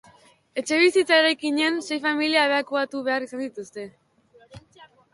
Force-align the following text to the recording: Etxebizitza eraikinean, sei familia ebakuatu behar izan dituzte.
Etxebizitza 0.61 1.19
eraikinean, 1.23 1.77
sei 1.89 2.01
familia 2.07 2.49
ebakuatu 2.51 3.05
behar 3.11 3.31
izan 3.31 3.47
dituzte. 3.47 3.89